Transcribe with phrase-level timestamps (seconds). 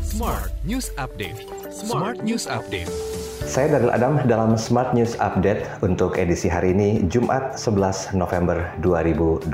[0.00, 1.44] Smart News Update.
[1.68, 2.88] Smart News Update.
[3.44, 9.52] Saya Darul Adam dalam Smart News Update untuk edisi hari ini Jumat 11 November 2022.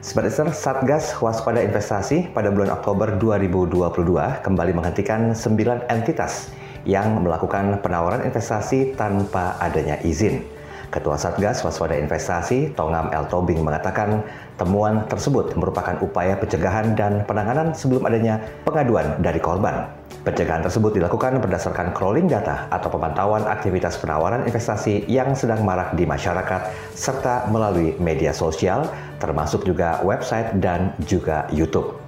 [0.00, 6.48] Sebagai Satgas Waspada Investasi pada bulan Oktober 2022 kembali menghentikan 9 entitas
[6.88, 10.53] yang melakukan penawaran investasi tanpa adanya izin.
[10.94, 13.26] Ketua Satgas Waspada Investasi, Tongam L.
[13.26, 14.22] Tobing mengatakan
[14.54, 19.90] temuan tersebut merupakan upaya pencegahan dan penanganan sebelum adanya pengaduan dari korban.
[20.22, 26.06] Pencegahan tersebut dilakukan berdasarkan crawling data atau pemantauan aktivitas penawaran investasi yang sedang marak di
[26.06, 28.86] masyarakat serta melalui media sosial
[29.18, 31.98] termasuk juga website dan juga YouTube.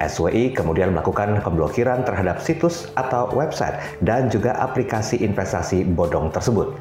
[0.00, 6.74] SWI kemudian melakukan pemblokiran terhadap situs atau website dan juga aplikasi investasi bodong tersebut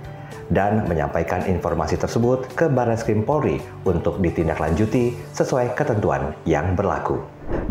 [0.50, 7.22] dan menyampaikan informasi tersebut ke Baris Krim Polri untuk ditindaklanjuti sesuai ketentuan yang berlaku.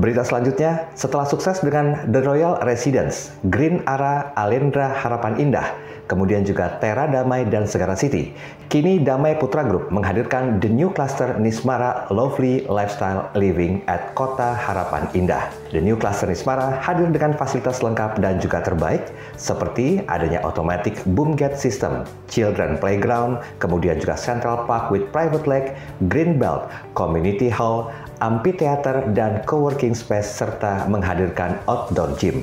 [0.01, 5.77] Berita selanjutnya, setelah sukses dengan The Royal Residence, Green Ara Alendra Harapan Indah,
[6.09, 8.33] kemudian juga Tera Damai dan Segara City.
[8.73, 15.05] Kini Damai Putra Group menghadirkan The New Cluster Nismara Lovely Lifestyle Living at Kota Harapan
[15.13, 15.53] Indah.
[15.69, 19.05] The New Cluster Nismara hadir dengan fasilitas lengkap dan juga terbaik
[19.37, 25.77] seperti adanya automatic boom gate system, children playground, kemudian juga Central Park with private lake,
[26.09, 32.43] green belt, community hall, amphitheater, dan co-working space serta menghadirkan outdoor gym.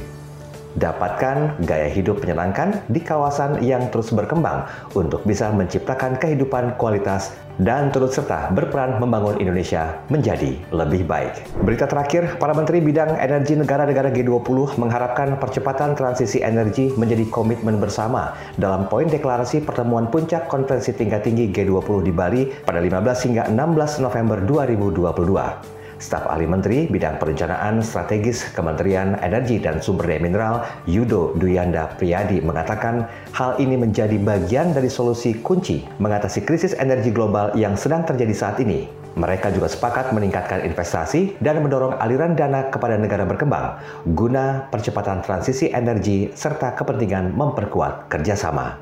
[0.78, 7.90] Dapatkan gaya hidup menyenangkan di kawasan yang terus berkembang untuk bisa menciptakan kehidupan kualitas dan
[7.90, 11.34] turut serta berperan membangun Indonesia menjadi lebih baik.
[11.66, 18.38] Berita terakhir, para Menteri Bidang Energi negara-negara G20 mengharapkan percepatan transisi energi menjadi komitmen bersama
[18.62, 24.06] dalam poin deklarasi pertemuan puncak konferensi tingkat tinggi G20 di Bali pada 15 hingga 16
[24.06, 25.77] November 2022.
[25.98, 32.42] Staf Ahli Menteri Bidang Perencanaan Strategis Kementerian Energi dan Sumber Daya Mineral Yudo Duyanda Priyadi
[32.42, 38.34] mengatakan hal ini menjadi bagian dari solusi kunci mengatasi krisis energi global yang sedang terjadi
[38.34, 38.86] saat ini.
[39.18, 43.82] Mereka juga sepakat meningkatkan investasi dan mendorong aliran dana kepada negara berkembang
[44.14, 48.78] guna percepatan transisi energi serta kepentingan memperkuat kerjasama.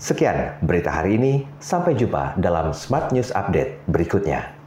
[0.00, 4.63] Sekian berita hari ini, sampai jumpa dalam Smart News Update berikutnya.